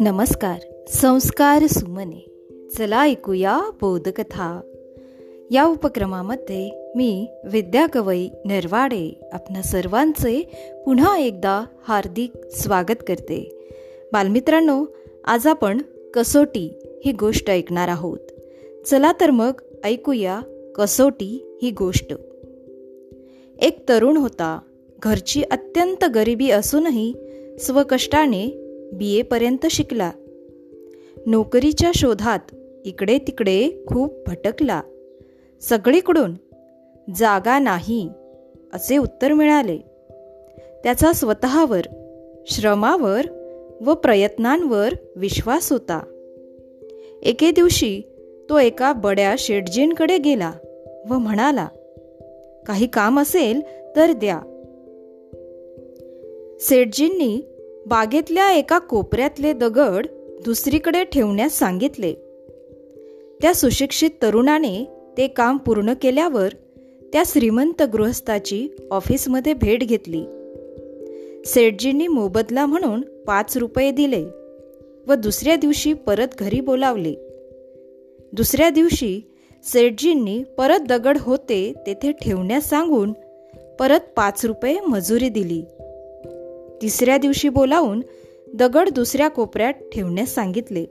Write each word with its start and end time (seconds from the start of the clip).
नमस्कार 0.00 0.58
संस्कार 0.88 1.66
सुमने. 1.66 2.26
चला 2.78 3.04
ऐकूया 3.04 3.60
बोधकथा. 3.80 4.60
या 5.50 5.64
उपक्रमामध्ये 5.64 6.92
मी 6.96 7.28
विद्या 7.44 7.86
कवई 7.86 8.28
नरवाडे 8.44 9.20
आपणा 9.32 9.62
सर्वांचे 9.62 10.42
पुन्हा 10.84 11.18
एकदा 11.18 11.64
हार्दिक 11.82 12.46
स्वागत 12.46 13.02
करते. 13.08 13.68
बालमित्रांनो 14.12 14.84
आज 15.24 15.46
आपण 15.46 15.82
कसोटी 16.14 16.78
ही 17.06 17.12
गोष्ट 17.12 17.50
ऐकणार 17.50 17.88
आहोत. 17.88 18.18
चला 18.86 19.12
तर 19.20 19.30
मग 19.30 19.52
ऐकूया 19.84 20.40
कसोटी 20.76 21.58
ही 21.62 21.70
गोष्ट. 21.70 22.14
एक 23.62 23.88
तरुण 23.88 24.16
होता. 24.16 24.60
घरची 25.02 25.42
अत्यंत 25.42 26.04
गरिबी 26.04 26.50
असूनही 26.50 27.14
स्वकष्टाने 27.58 28.48
बी 28.92 29.18
एपर्यंत 29.18 29.66
शिकला. 29.70 30.10
नोकरीच्या 31.26 31.90
शोधात 31.94 32.38
इकडे 32.84 33.18
तिकडे 33.18 33.70
खूप 33.86 34.14
भटकला. 34.26 34.82
सगळीकडून 35.60 36.34
जागा 37.16 37.58
नाही 37.58 38.08
असे 38.72 38.96
उत्तर 38.96 39.32
मिळाले. 39.32 39.78
त्याचा 40.84 41.12
स्वतःवर 41.12 41.80
श्रमावर 42.46 43.26
व 43.84 43.94
प्रयत्नांवर 43.94 44.94
विश्वास 45.16 45.72
होता. 45.72 46.00
एके 47.22 47.50
दिवशी 47.50 48.02
तो 48.50 48.58
एका 48.58 48.92
बड्या 48.92 49.34
शेटजींकडे 49.38 50.18
गेला 50.18 50.52
व 51.08 51.18
म्हणाला 51.18 51.68
काही 52.66 52.86
काम 52.86 53.20
असेल 53.20 53.60
तर 53.96 54.12
द्या. 54.12 54.40
सेठजींनी 56.60 57.42
बागेतल्या 57.86 58.52
एका 58.52 58.78
कोपऱ्यातले 58.78 59.52
दगड 59.52 60.06
दुसरीकडे 60.44 61.04
ठेवण्यास 61.04 61.58
सांगितले. 61.58 62.12
त्या 63.42 63.54
सुशिक्षित 63.54 64.10
तरुणाने 64.22 64.84
ते 65.18 65.26
काम 65.26 65.56
पूर्ण 65.56 65.92
केल्यावर 66.02 66.48
त्या 67.12 67.22
श्रीमंत 67.26 67.82
गृहस्थाची 67.82 68.68
ऑफिसमध्ये 68.90 69.54
भेट 69.54 69.80
घेतली. 69.80 70.24
सेठजींनी 71.46 72.08
मोबदला 72.08 72.66
म्हणून 72.66 73.00
पाच 73.00 73.56
रुपये 73.56 73.90
दिले 73.90 74.24
व 75.06 75.14
दुसऱ्या 75.14 75.56
दिवशी 75.56 75.92
परत 75.92 76.28
घरी 76.38 76.60
बोलावले. 76.60 77.14
दुसऱ्या 78.32 78.70
दिवशी 78.70 79.20
सेठजींनी 79.64 80.42
परत 80.58 80.80
दगड 80.80 81.18
होते 81.20 81.72
तेथे 81.86 82.12
ठेवण्यास 82.12 82.68
सांगून 82.68 83.12
परत 83.78 84.00
पाच 84.16 84.46
रुपये 84.46 84.80
मजुरी 84.80 85.28
दिली. 85.28 85.62
तिसऱ्या 86.82 87.18
दिवशी 87.18 87.48
बोलावून 87.48 88.02
दगड 88.54 88.88
दुसऱ्या 88.88 89.28
कोपऱ्यात 89.28 89.72
ठेवण्यास 89.92 90.34
सांगितले. 90.34 90.84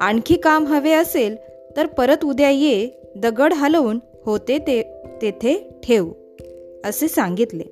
आणखी 0.00 0.36
काम 0.36 0.66
हवे 0.66 0.92
असेल 0.92 1.36
तर 1.76 1.86
परत 1.86 2.24
उद्या 2.24 2.50
ये 2.50 2.90
दगड 3.16 3.52
हलवून 3.52 3.98
होते 4.24 4.58
ते 4.58 4.82
तेथे 5.22 5.80
ठेव 5.82 6.12
असे 6.84 7.08
सांगितले. 7.08 7.64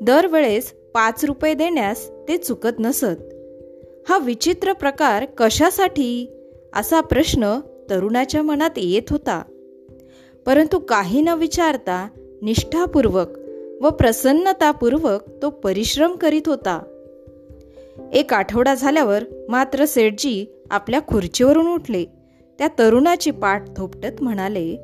दरवेळेस 0.00 0.74
पाच 0.94 1.24
रुपये 1.24 1.54
देण्यास 1.54 2.10
ते 2.28 2.36
चुकत 2.36 2.78
नसत. 2.78 3.34
हा 4.08 4.18
विचित्र 4.18 4.72
प्रकार 4.72 5.24
कशासाठी? 5.24 6.26
असा 6.72 7.00
प्रश्न 7.00 7.60
तरुणाच्या 7.90 8.42
मनात 8.42 8.70
येत 8.76 9.02
होता. 9.10 9.42
परंतु 10.46 10.78
काही 10.78 11.20
न 11.20 11.28
विचारता 11.28 12.08
निष्ठापूर्वक 12.42 13.37
व 13.82 13.88
प्रसन्नतापूर्वक 13.88 15.42
तो 15.42 15.50
परिश्रम 15.50 16.16
करीत 16.16 16.42
होता. 16.46 16.82
एक 18.12 18.34
आठवडा 18.34 18.74
झाल्यावर 18.74 19.24
मात्र 19.48 19.84
सेठजी 19.84 20.46
आपल्या 20.70 21.00
खुर्चीवरून 21.00 21.68
उठले. 21.68 22.04
त्या 22.58 22.68
तरुणाची 22.78 23.30
पाठ 23.30 23.76
थोपटत 23.76 24.22
म्हणाले 24.22 24.76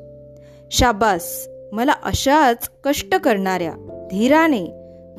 शाबास 0.71 1.47
मला 1.71 1.93
अशाच 2.03 2.69
कष्ट 2.83 3.15
करणाऱ्या 3.15 3.73
धीराने 4.11 4.63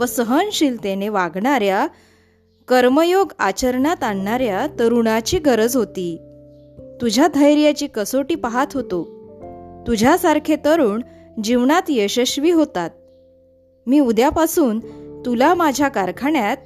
व 0.01 0.05
सहनशीलतेने 0.05 1.09
वागणाऱ्या 1.09 1.87
कर्मयोग 2.69 3.33
आचरणात 3.39 4.05
आणणाऱ्या 4.05 4.67
तरुणाची 4.79 5.39
गरज 5.39 5.77
होती. 5.77 6.17
तुझ्या 7.01 7.27
धैर्याची 7.27 7.87
कसोटी 7.87 8.35
पाहत 8.35 8.67
होतो. 8.75 9.05
तुझ्यासारखे 9.87 10.57
तरुण 10.65 11.01
जीवनात 11.43 11.83
यशस्वी 11.89 12.51
होतात. 12.51 12.91
मी 13.87 14.01
उद्यापासून 14.01 14.81
तुला 15.27 15.55
माझ्या 15.55 15.89
कारखान्यात 15.89 16.57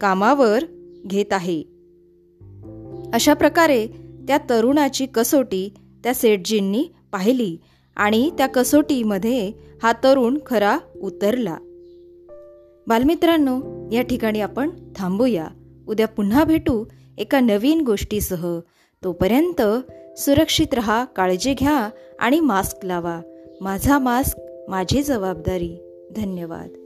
कामावर 0.00 0.64
घेत 1.06 1.32
आहे. 1.32 1.62
अशा 3.12 3.34
प्रकारे 3.34 3.86
त्या 4.28 4.38
तरुणाची 4.50 5.06
कसोटी 5.06 5.74
त्या 6.04 6.14
सेठजींनी 6.14 6.84
पाहिली 7.12 7.58
आणि 7.96 8.30
त्या 8.38 8.46
कसोटीमध्ये 8.46 9.52
हा 9.82 9.92
तरुण 10.04 10.38
खरा 10.46 10.78
उतरला. 11.02 11.56
बालमित्रांनो 12.86 13.88
या 13.92 14.02
ठिकाणी 14.02 14.40
आपण 14.40 14.70
थांबूया. 14.96 15.46
उद्या 15.88 16.08
पुन्हा 16.08 16.44
भेटू 16.44 16.84
एका 17.18 17.40
नवीन 17.40 17.80
गोष्टीसह. 17.80 18.58
तोपर्यंत 19.04 19.62
सुरक्षित 20.18 20.74
रहा 20.74 21.04
काळजी 21.04 21.54
घ्या 21.54 21.90
आणि 22.18 22.40
मास्क 22.40 22.84
लावा. 22.84 23.20
माझा 23.60 23.98
मास्क 23.98 24.38
माझी 24.68 25.02
जबाबदारी. 25.02 25.85
धन्यवाद. 26.12 26.85